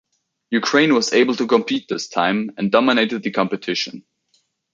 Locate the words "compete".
1.45-1.87